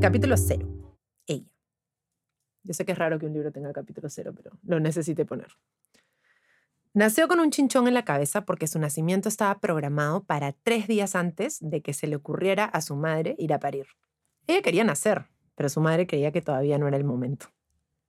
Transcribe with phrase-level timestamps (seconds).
[0.00, 0.66] Capítulo 0.
[1.26, 1.52] Ella.
[2.62, 5.48] Yo sé que es raro que un libro tenga capítulo 0, pero lo necesité poner.
[6.94, 11.14] Nació con un chinchón en la cabeza porque su nacimiento estaba programado para tres días
[11.14, 13.88] antes de que se le ocurriera a su madre ir a parir.
[14.46, 17.48] Ella quería nacer, pero su madre creía que todavía no era el momento.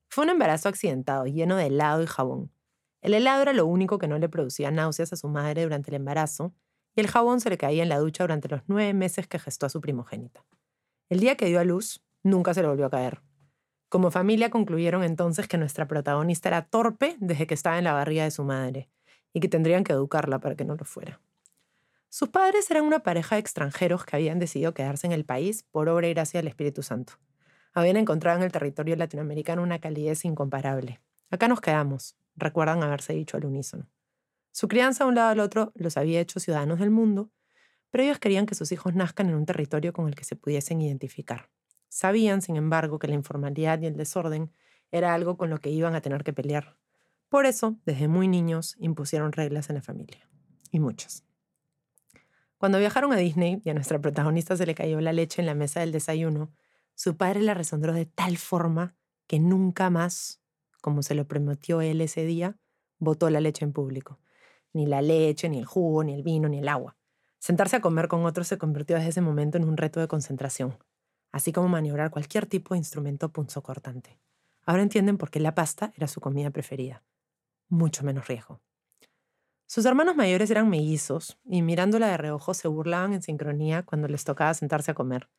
[0.08, 2.54] Fue un embarazo accidentado, lleno de helado y jabón.
[3.02, 5.96] El helado era lo único que no le producía náuseas a su madre durante el
[5.96, 6.54] embarazo,
[6.96, 9.66] y el jabón se le caía en la ducha durante los nueve meses que gestó
[9.66, 10.46] a su primogénita.
[11.12, 13.22] El día que dio a luz, nunca se le volvió a caer.
[13.90, 18.24] Como familia concluyeron entonces que nuestra protagonista era torpe desde que estaba en la barriga
[18.24, 18.90] de su madre
[19.34, 21.20] y que tendrían que educarla para que no lo fuera.
[22.08, 25.90] Sus padres eran una pareja de extranjeros que habían decidido quedarse en el país por
[25.90, 27.16] obra y gracia del Espíritu Santo.
[27.74, 31.02] Habían encontrado en el territorio latinoamericano una calidez incomparable.
[31.30, 33.90] Acá nos quedamos, recuerdan haberse dicho al unísono.
[34.52, 37.32] Su crianza a un lado al otro los había hecho ciudadanos del mundo,
[37.92, 40.82] pero ellos querían que sus hijos nazcan en un territorio con el que se pudiesen
[40.82, 41.50] identificar.
[41.90, 44.52] Sabían, sin embargo, que la informalidad y el desorden
[44.92, 46.78] era algo con lo que iban a tener que pelear.
[47.30, 50.28] Por eso, desde muy niños, impusieron reglas en la familia.
[50.72, 51.26] Y muchas.
[52.58, 55.56] Cuando viajaron a Disney y a nuestra protagonista se le cayó la leche en la
[55.56, 56.52] mesa del desayuno,
[56.96, 58.96] su padre la resondró de tal forma
[59.28, 60.42] que nunca más,
[60.82, 62.58] como se lo prometió él ese día,
[63.00, 64.20] botó la leche en público.
[64.74, 66.98] Ni la leche, ni el jugo, ni el vino, ni el agua.
[67.42, 70.78] Sentarse a comer con otros se convirtió desde ese momento en un reto de concentración
[71.32, 74.20] así como maniobrar cualquier tipo de instrumento punzocortante.
[74.66, 77.04] Ahora entienden por qué la pasta era su comida preferida.
[77.70, 78.62] Mucho menos riesgo.
[79.66, 84.26] Sus hermanos mayores eran mellizos y mirándola de reojo se burlaban en sincronía cuando les
[84.26, 85.30] tocaba sentarse a comer.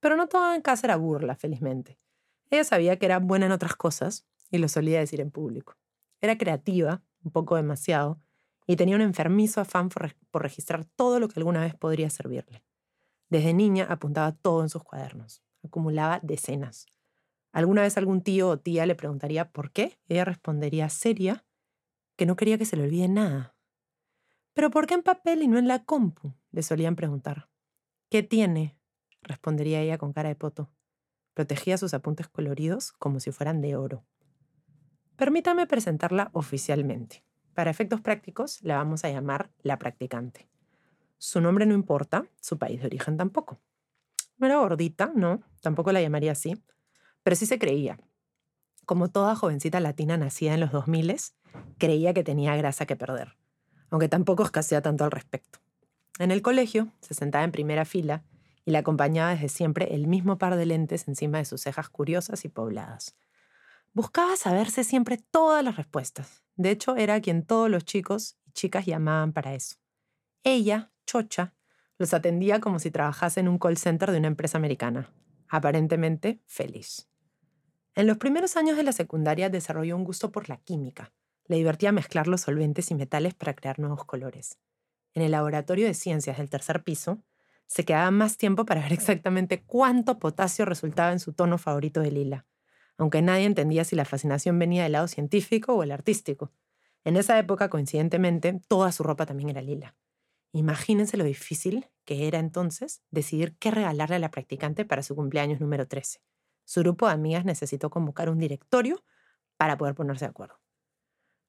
[0.00, 1.98] Pero no todo en casa era burla, felizmente.
[2.50, 5.76] Ella sabía que era buena en otras cosas y lo solía decir en público.
[6.20, 8.20] Era creativa, un poco demasiado,
[8.66, 12.64] y tenía un enfermizo afán por, registrar todo lo que alguna vez podría servirle.
[13.28, 16.86] Desde niña apuntaba todo en sus cuadernos, acumulaba decenas.
[17.52, 21.44] Alguna vez algún tío o tía le preguntaría por qué, ella respondería seria
[22.16, 23.54] que no quería que se le olvide nada.
[24.54, 26.34] ¿Pero por qué en papel y no en la compu?
[26.50, 27.48] le solían preguntar.
[28.10, 28.76] ¿Qué tiene?
[29.22, 30.70] respondería ella con cara de poto.
[31.34, 34.04] Protegía sus apuntes coloridos como si fueran de oro.
[35.16, 37.24] Permítame presentarla oficialmente.
[37.54, 40.48] Para efectos prácticos, la vamos a llamar la practicante.
[41.18, 43.60] Su nombre no importa, su país de origen tampoco.
[44.38, 46.60] No era gordita, no, tampoco la llamaría así,
[47.22, 47.98] pero sí se creía.
[48.86, 51.16] Como toda jovencita latina nacida en los 2000,
[51.78, 53.36] creía que tenía grasa que perder,
[53.90, 55.60] aunque tampoco escasea tanto al respecto.
[56.18, 58.24] En el colegio se sentaba en primera fila
[58.64, 62.44] y la acompañaba desde siempre el mismo par de lentes encima de sus cejas curiosas
[62.44, 63.16] y pobladas.
[63.94, 66.42] Buscaba saberse siempre todas las respuestas.
[66.56, 69.76] De hecho, era quien todos los chicos y chicas llamaban para eso.
[70.44, 71.54] Ella chocha,
[71.98, 75.12] los atendía como si trabajase en un call center de una empresa americana,
[75.46, 77.10] aparentemente feliz.
[77.94, 81.12] En los primeros años de la secundaria desarrolló un gusto por la química.
[81.44, 84.58] Le divertía mezclar los solventes y metales para crear nuevos colores.
[85.12, 87.22] En el laboratorio de ciencias del tercer piso,
[87.66, 92.10] se quedaba más tiempo para ver exactamente cuánto potasio resultaba en su tono favorito de
[92.10, 92.46] lila,
[92.98, 96.52] aunque nadie entendía si la fascinación venía del lado científico o el artístico.
[97.04, 99.96] En esa época, coincidentemente, toda su ropa también era lila.
[100.52, 105.60] Imagínense lo difícil que era entonces decidir qué regalarle a la practicante para su cumpleaños
[105.60, 106.20] número 13.
[106.64, 109.02] Su grupo de amigas necesitó convocar un directorio
[109.56, 110.60] para poder ponerse de acuerdo.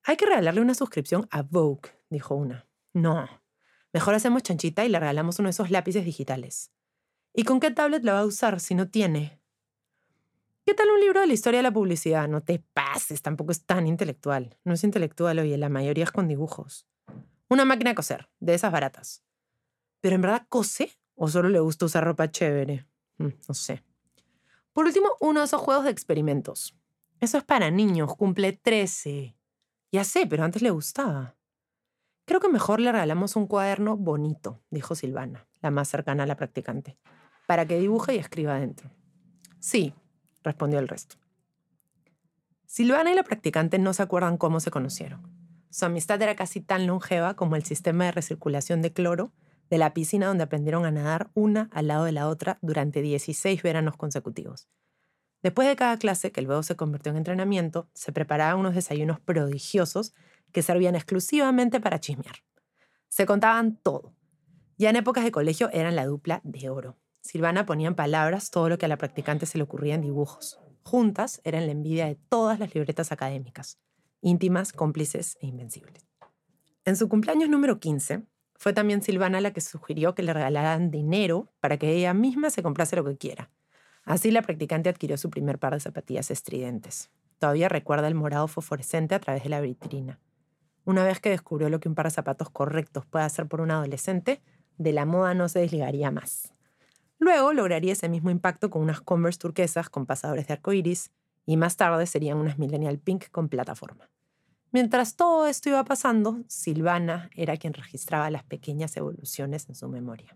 [0.04, 2.68] Hay que regalarle una suscripción a Vogue, dijo una.
[2.94, 3.28] No,
[3.92, 6.72] mejor hacemos chanchita y le regalamos uno de esos lápices digitales.
[7.34, 9.42] ¿Y con qué tablet la va a usar si no tiene?
[10.74, 12.28] ¿Qué tal un libro de la historia de la publicidad?
[12.28, 14.58] No te pases, tampoco es tan intelectual.
[14.64, 16.88] No es intelectual, oye, la mayoría es con dibujos.
[17.48, 19.24] Una máquina de coser, de esas baratas.
[20.02, 22.88] ¿Pero en verdad cose o solo le gusta usar ropa chévere?
[23.20, 23.84] Mm, no sé.
[24.72, 26.76] Por último, uno de esos juegos de experimentos.
[27.20, 29.38] Eso es para niños, cumple 13.
[29.92, 31.36] Ya sé, pero antes le gustaba.
[32.26, 36.36] Creo que mejor le regalamos un cuaderno bonito, dijo Silvana, la más cercana a la
[36.36, 36.98] practicante,
[37.46, 38.90] para que dibuje y escriba adentro.
[39.60, 39.94] Sí,
[40.44, 41.16] respondió el resto.
[42.66, 45.22] Silvana y la practicante no se acuerdan cómo se conocieron.
[45.70, 49.32] Su amistad era casi tan longeva como el sistema de recirculación de cloro
[49.70, 53.62] de la piscina donde aprendieron a nadar una al lado de la otra durante 16
[53.64, 54.68] veranos consecutivos.
[55.42, 60.14] Después de cada clase, que luego se convirtió en entrenamiento, se preparaban unos desayunos prodigiosos
[60.52, 62.38] que servían exclusivamente para chismear.
[63.10, 64.16] Se contaban todo.
[64.78, 66.98] Ya en épocas de colegio eran la dupla de oro.
[67.24, 70.60] Silvana ponía en palabras todo lo que a la practicante se le ocurría en dibujos.
[70.84, 73.80] Juntas eran la envidia de todas las libretas académicas
[74.24, 76.08] íntimas, cómplices e invencibles.
[76.86, 78.24] En su cumpleaños número 15,
[78.56, 82.64] fue también Silvana la que sugirió que le regalaran dinero para que ella misma se
[82.64, 83.52] comprase lo que quiera.
[84.06, 87.12] Así la practicante adquirió su primer par de zapatillas estridentes.
[87.38, 90.20] Todavía recuerda el morado fosforescente a través de la vitrina.
[90.86, 93.72] Una vez que descubrió lo que un par de zapatos correctos puede hacer por un
[93.72, 94.42] adolescente,
[94.78, 96.53] de la moda no se desligaría más.
[97.24, 101.10] Luego lograría ese mismo impacto con unas Converse turquesas con pasadores de arcoiris
[101.46, 104.10] y más tarde serían unas Millennial Pink con plataforma.
[104.74, 110.36] Mientras todo esto iba pasando, Silvana era quien registraba las pequeñas evoluciones en su memoria.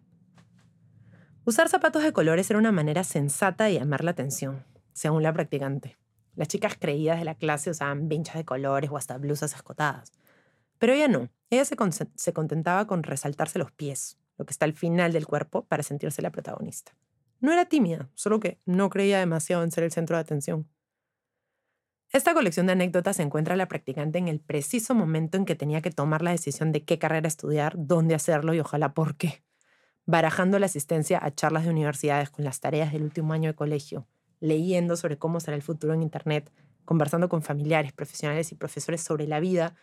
[1.44, 4.64] Usar zapatos de colores era una manera sensata de llamar la atención,
[4.94, 5.98] según la practicante.
[6.36, 10.14] Las chicas creídas de la clase usaban vinchas de colores o hasta blusas escotadas.
[10.80, 11.28] Pero ella no.
[11.50, 15.84] Ella se contentaba con resaltarse los pies, lo que está al final del cuerpo, para
[15.84, 16.94] sentirse la protagonista.
[17.40, 20.68] No era tímida, solo que no creía demasiado en ser el centro de atención.
[22.12, 25.92] Esta colección de anécdotas encuentra la practicante en el preciso momento en que tenía que
[25.92, 29.44] tomar la decisión de qué carrera estudiar, dónde hacerlo y ojalá por qué.
[30.06, 34.08] Barajando la asistencia a charlas de universidades con las tareas del último año de colegio,
[34.40, 36.50] leyendo sobre cómo será el futuro en Internet,
[36.86, 39.76] conversando con familiares, profesionales y profesores sobre la vida,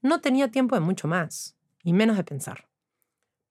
[0.00, 2.68] no tenía tiempo de mucho más, y menos de pensar.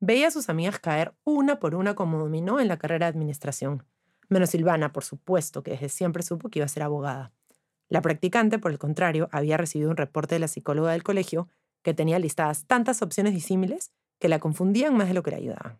[0.03, 3.85] Veía a sus amigas caer una por una como dominó en la carrera de administración,
[4.29, 7.31] menos Silvana, por supuesto, que desde siempre supo que iba a ser abogada.
[7.87, 11.49] La practicante, por el contrario, había recibido un reporte de la psicóloga del colegio
[11.83, 15.79] que tenía listadas tantas opciones disímiles que la confundían más de lo que la ayudaban.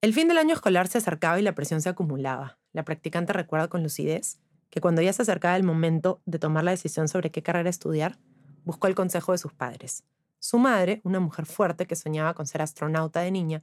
[0.00, 2.58] El fin del año escolar se acercaba y la presión se acumulaba.
[2.72, 6.72] La practicante recuerda con lucidez que cuando ya se acercaba el momento de tomar la
[6.72, 8.18] decisión sobre qué carrera estudiar,
[8.64, 10.02] buscó el consejo de sus padres.
[10.42, 13.62] Su madre, una mujer fuerte que soñaba con ser astronauta de niña,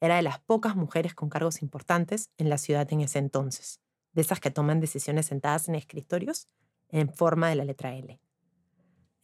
[0.00, 3.80] era de las pocas mujeres con cargos importantes en la ciudad en ese entonces,
[4.12, 6.48] de esas que toman decisiones sentadas en escritorios
[6.88, 8.18] en forma de la letra L.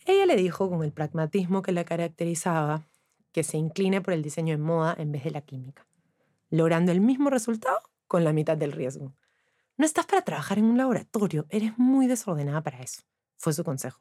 [0.07, 2.89] Ella le dijo con el pragmatismo que la caracterizaba
[3.33, 5.87] que se incline por el diseño de moda en vez de la química
[6.53, 9.15] logrando el mismo resultado con la mitad del riesgo.
[9.79, 13.03] No estás para trabajar en un laboratorio, eres muy desordenada para eso,
[13.39, 14.01] fue su consejo.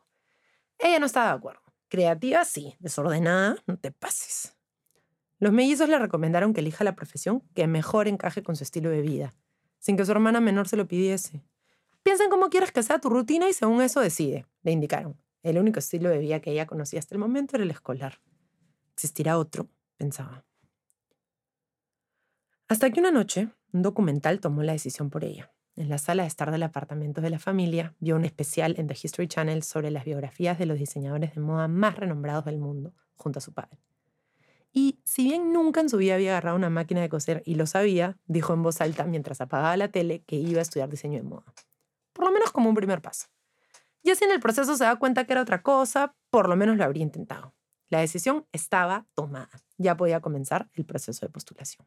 [0.77, 1.61] Ella no estaba de acuerdo.
[1.91, 4.55] Creativa sí, desordenada, no te pases.
[5.39, 9.01] Los mellizos le recomendaron que elija la profesión que mejor encaje con su estilo de
[9.01, 9.33] vida,
[9.77, 11.43] sin que su hermana menor se lo pidiese.
[12.01, 15.21] Piensa en cómo quieres que sea tu rutina y según eso decide, le indicaron.
[15.43, 18.21] El único estilo de vida que ella conocía hasta el momento era el escolar.
[18.93, 19.67] ¿Existirá otro?
[19.97, 20.45] pensaba.
[22.69, 25.51] Hasta que una noche, un documental tomó la decisión por ella.
[25.75, 28.97] En la sala de estar del apartamento de la familia, vio un especial en The
[29.01, 33.39] History Channel sobre las biografías de los diseñadores de moda más renombrados del mundo, junto
[33.39, 33.79] a su padre.
[34.73, 37.68] Y si bien nunca en su vida había agarrado una máquina de coser y lo
[37.68, 41.23] sabía, dijo en voz alta mientras apagaba la tele que iba a estudiar diseño de
[41.23, 41.53] moda.
[42.13, 43.27] Por lo menos como un primer paso.
[44.03, 46.77] Y así en el proceso se da cuenta que era otra cosa, por lo menos
[46.77, 47.53] lo habría intentado.
[47.89, 49.50] La decisión estaba tomada.
[49.77, 51.85] Ya podía comenzar el proceso de postulación.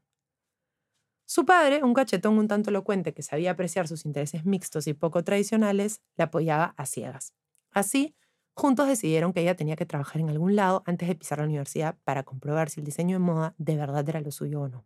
[1.26, 5.24] Su padre, un cachetón un tanto elocuente que sabía apreciar sus intereses mixtos y poco
[5.24, 7.32] tradicionales, la apoyaba a ciegas.
[7.70, 8.14] Así,
[8.52, 11.96] juntos decidieron que ella tenía que trabajar en algún lado antes de pisar la universidad
[12.04, 14.84] para comprobar si el diseño de moda de verdad era lo suyo o no.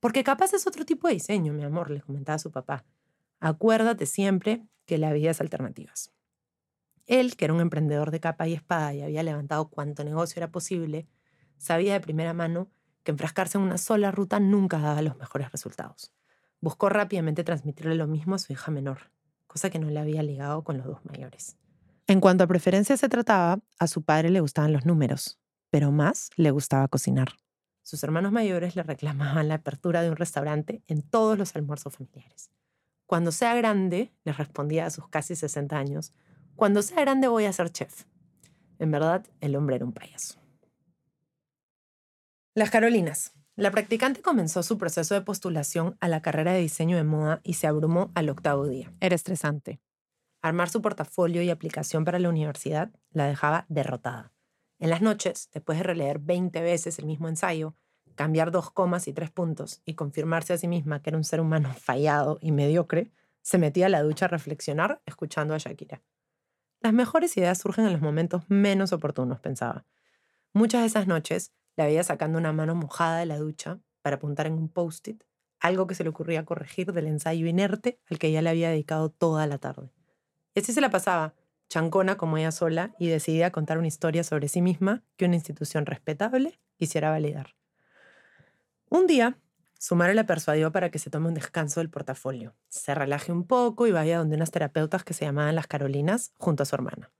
[0.00, 2.86] Porque capaz es otro tipo de diseño, mi amor, le comentaba su papá.
[3.38, 6.10] Acuérdate siempre que la vida es alternativas.
[7.06, 10.50] Él, que era un emprendedor de capa y espada y había levantado cuanto negocio era
[10.50, 11.06] posible,
[11.58, 12.70] sabía de primera mano
[13.02, 16.12] que enfrascarse en una sola ruta nunca daba los mejores resultados.
[16.60, 19.10] Buscó rápidamente transmitirle lo mismo a su hija menor,
[19.46, 21.56] cosa que no le había ligado con los dos mayores.
[22.06, 25.38] En cuanto a preferencias se trataba, a su padre le gustaban los números,
[25.70, 27.32] pero más le gustaba cocinar.
[27.82, 32.50] Sus hermanos mayores le reclamaban la apertura de un restaurante en todos los almuerzos familiares.
[33.06, 36.12] Cuando sea grande, le respondía a sus casi 60 años,
[36.56, 38.04] cuando sea grande voy a ser chef.
[38.78, 40.38] En verdad, el hombre era un payaso.
[42.52, 43.32] Las Carolinas.
[43.54, 47.54] La practicante comenzó su proceso de postulación a la carrera de diseño de moda y
[47.54, 48.92] se abrumó al octavo día.
[48.98, 49.80] Era estresante.
[50.42, 54.32] Armar su portafolio y aplicación para la universidad la dejaba derrotada.
[54.80, 57.76] En las noches, después de releer 20 veces el mismo ensayo,
[58.16, 61.40] cambiar dos comas y tres puntos y confirmarse a sí misma que era un ser
[61.40, 66.02] humano fallado y mediocre, se metía a la ducha a reflexionar escuchando a Shakira.
[66.80, 69.86] Las mejores ideas surgen en los momentos menos oportunos, pensaba.
[70.52, 74.46] Muchas de esas noches la veía sacando una mano mojada de la ducha para apuntar
[74.46, 75.22] en un post-it
[75.60, 79.10] algo que se le ocurría corregir del ensayo inerte al que ella le había dedicado
[79.10, 79.92] toda la tarde.
[80.54, 81.34] Y así se la pasaba,
[81.68, 85.86] chancona como ella sola, y decidía contar una historia sobre sí misma que una institución
[85.86, 87.54] respetable quisiera validar.
[88.88, 89.38] Un día,
[89.78, 93.46] su madre la persuadió para que se tome un descanso del portafolio, se relaje un
[93.46, 97.12] poco y vaya donde unas terapeutas que se llamaban las Carolinas junto a su hermana.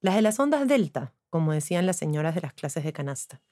[0.00, 3.42] Las de las ondas delta, como decían las señoras de las clases de canasta.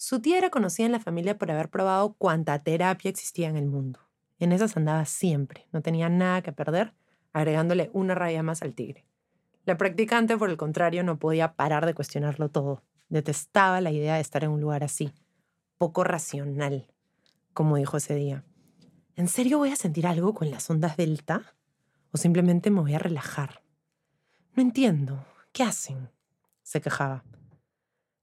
[0.00, 3.66] Su tía era conocida en la familia por haber probado cuanta terapia existía en el
[3.66, 3.98] mundo.
[4.38, 6.94] En esas andaba siempre, no tenía nada que perder,
[7.32, 9.04] agregándole una raya más al tigre.
[9.64, 12.84] La practicante, por el contrario, no podía parar de cuestionarlo todo.
[13.08, 15.12] Detestaba la idea de estar en un lugar así,
[15.78, 16.86] poco racional,
[17.52, 18.44] como dijo ese día.
[19.16, 21.56] ¿En serio voy a sentir algo con las ondas delta?
[22.12, 23.64] ¿O simplemente me voy a relajar?
[24.54, 25.26] No entiendo.
[25.50, 26.08] ¿Qué hacen?
[26.62, 27.24] se quejaba.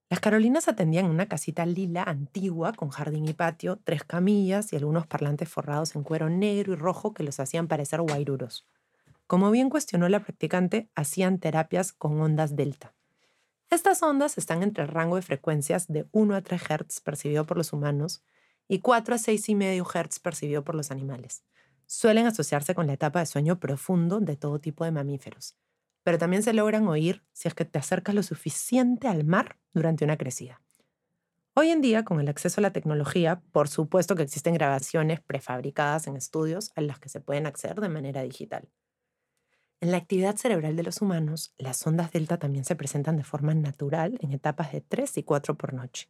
[0.08, 4.76] Las Carolinas atendían en una casita lila antigua con jardín y patio, tres camillas y
[4.76, 8.68] algunos parlantes forrados en cuero negro y rojo que los hacían parecer guairuros.
[9.26, 12.94] Como bien cuestionó la practicante, hacían terapias con ondas delta.
[13.72, 17.58] Estas ondas están entre el rango de frecuencias de 1 a 3 Hz percibido por
[17.58, 18.24] los humanos
[18.68, 21.44] y 4 a 6,5 Hz percibido por los animales.
[21.88, 25.56] Suelen asociarse con la etapa de sueño profundo de todo tipo de mamíferos
[26.06, 30.06] pero también se logran oír si es que te acercas lo suficiente al mar durante
[30.06, 30.62] una crecida.
[31.56, 36.06] Hoy en día, con el acceso a la tecnología, por supuesto que existen grabaciones prefabricadas
[36.06, 38.70] en estudios a las que se pueden acceder de manera digital.
[39.82, 43.56] En la actividad cerebral de los humanos, las ondas delta también se presentan de forma
[43.56, 46.08] natural en etapas de 3 y 4 por noche.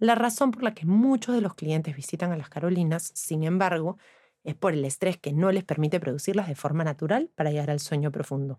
[0.00, 3.98] La razón por la que muchos de los clientes visitan a las Carolinas, sin embargo,
[4.42, 7.78] es por el estrés que no les permite producirlas de forma natural para llegar al
[7.78, 8.58] sueño profundo.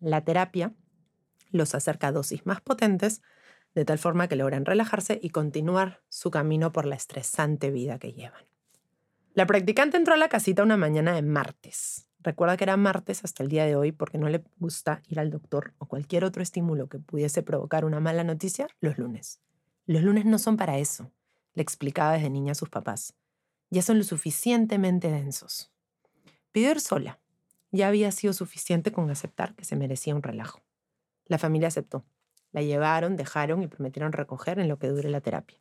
[0.00, 0.74] La terapia
[1.50, 3.22] los acerca a dosis más potentes,
[3.74, 8.12] de tal forma que logran relajarse y continuar su camino por la estresante vida que
[8.12, 8.44] llevan.
[9.34, 12.08] La practicante entró a la casita una mañana de martes.
[12.20, 15.30] Recuerda que era martes hasta el día de hoy porque no le gusta ir al
[15.30, 19.40] doctor o cualquier otro estímulo que pudiese provocar una mala noticia los lunes.
[19.84, 21.12] Los lunes no son para eso,
[21.54, 23.14] le explicaba desde niña a sus papás.
[23.70, 25.70] Ya son lo suficientemente densos.
[26.50, 27.20] Pidió ir sola,
[27.76, 30.62] ya había sido suficiente con aceptar que se merecía un relajo.
[31.26, 32.04] La familia aceptó.
[32.52, 35.58] La llevaron, dejaron y prometieron recoger en lo que dure la terapia.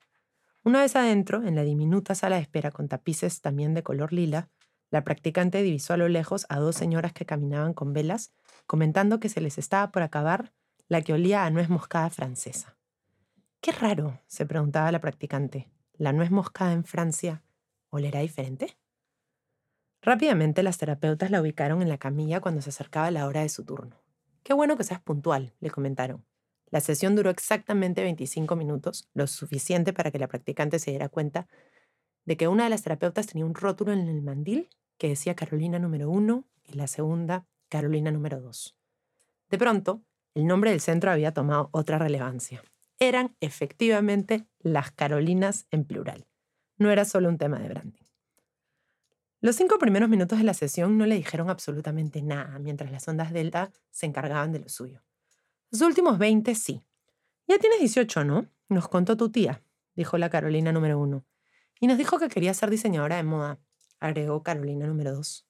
[0.64, 4.50] Una vez adentro, en la diminuta sala de espera con tapices también de color lila,
[4.90, 8.32] la practicante divisó a lo lejos a dos señoras que caminaban con velas,
[8.66, 10.54] comentando que se les estaba por acabar
[10.88, 12.78] la que olía a nuez moscada francesa.
[13.62, 15.70] Qué raro, se preguntaba la practicante.
[15.94, 17.44] ¿La nuez moscada en Francia
[17.90, 18.78] olerá diferente?
[20.06, 23.66] Rápidamente las terapeutas la ubicaron en la camilla cuando se acercaba la hora de su
[23.66, 24.04] turno.
[24.44, 26.24] Qué bueno que seas puntual, le comentaron.
[26.70, 31.48] La sesión duró exactamente 25 minutos, lo suficiente para que la practicante se diera cuenta
[32.24, 34.70] de que una de las terapeutas tenía un rótulo en el mandil
[35.00, 38.78] que decía Carolina número 1 y la segunda Carolina número 2.
[39.50, 40.04] De pronto,
[40.36, 42.62] el nombre del centro había tomado otra relevancia.
[43.00, 46.28] Eran efectivamente las Carolinas en plural.
[46.78, 48.05] No era solo un tema de branding.
[49.46, 53.32] Los cinco primeros minutos de la sesión no le dijeron absolutamente nada, mientras las ondas
[53.32, 55.04] delta se encargaban de lo suyo.
[55.70, 56.82] Los últimos 20 sí.
[57.48, 58.48] Ya tienes 18, ¿no?
[58.70, 59.62] Nos contó tu tía,
[59.96, 61.26] dijo la Carolina número uno.
[61.80, 63.60] Y nos dijo que quería ser diseñadora de moda,
[64.00, 65.46] agregó Carolina número dos.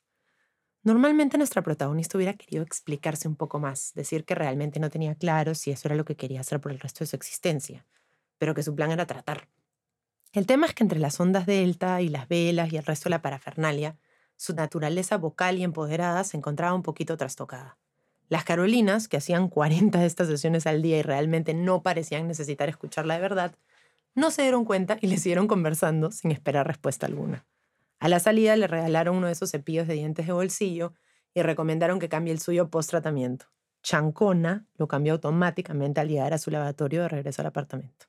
[0.84, 5.56] Normalmente nuestra protagonista hubiera querido explicarse un poco más, decir que realmente no tenía claro
[5.56, 7.86] si eso era lo que quería hacer por el resto de su existencia,
[8.40, 9.48] pero que su plan era tratar,
[10.39, 13.12] el tema es que entre las ondas delta y las velas y el resto de
[13.12, 13.98] la parafernalia,
[14.36, 17.77] su naturaleza vocal y empoderada se encontraba un poquito trastocada.
[18.27, 22.68] Las Carolinas, que hacían 40 de estas sesiones al día y realmente no parecían necesitar
[22.68, 23.56] escucharla de verdad,
[24.13, 27.46] no se dieron cuenta y le siguieron conversando sin esperar respuesta alguna.
[28.00, 30.94] A la salida le regalaron uno de esos cepillos de dientes de bolsillo
[31.34, 33.46] y recomendaron que cambie el suyo post-tratamiento.
[33.84, 38.08] Chancona lo cambió automáticamente al llegar a su lavatorio de regreso al apartamento.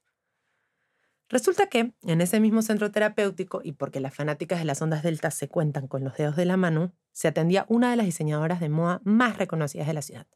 [1.28, 5.30] Resulta que en ese mismo centro terapéutico, y porque las fanáticas de las ondas delta
[5.32, 8.68] se cuentan con los dedos de la mano, se atendía una de las diseñadoras de
[8.68, 10.26] moda más reconocidas de la ciudad,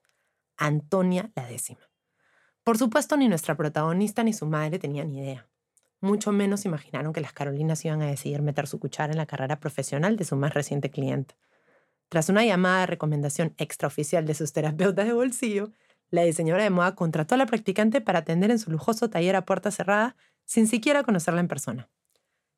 [0.56, 1.80] Antonia la décima.
[2.64, 5.48] Por supuesto, ni nuestra protagonista ni su madre tenían idea.
[6.00, 9.60] Mucho menos imaginaron que las Carolinas iban a decidir meter su cuchara en la carrera
[9.60, 11.36] profesional de su más reciente cliente.
[12.08, 15.72] Tras una llamada de recomendación extraoficial de sus terapeutas de bolsillo,
[16.10, 19.44] la diseñadora de moda contrató a la practicante para atender en su lujoso taller a
[19.44, 20.16] puerta cerrada
[20.50, 21.88] sin siquiera conocerla en persona.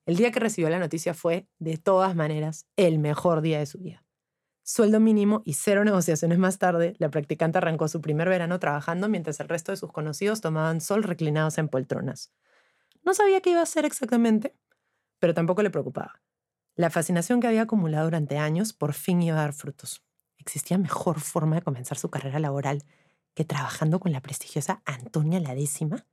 [0.07, 3.81] El día que recibió la noticia fue, de todas maneras, el mejor día de su
[3.81, 4.03] vida.
[4.63, 9.41] Sueldo mínimo y cero negociaciones más tarde, la practicante arrancó su primer verano trabajando mientras
[9.41, 12.33] el resto de sus conocidos tomaban sol reclinados en poltronas.
[13.05, 14.57] No sabía qué iba a hacer exactamente,
[15.19, 16.23] pero tampoco le preocupaba.
[16.75, 20.03] La fascinación que había acumulado durante años por fin iba a dar frutos.
[20.39, 22.85] Existía mejor forma de comenzar su carrera laboral
[23.35, 26.07] que trabajando con la prestigiosa Antonia la décima.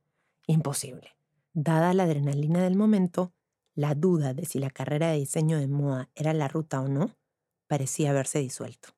[0.46, 1.19] Imposible.
[1.54, 3.32] Dada la adrenalina del momento,
[3.76, 7.16] la duda de si la carrera de diseño de moda era la ruta o no
[7.68, 8.90] parecía haberse disuelto.